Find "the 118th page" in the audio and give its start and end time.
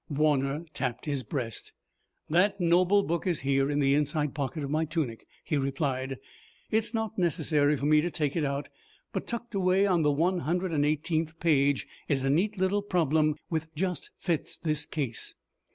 10.01-11.85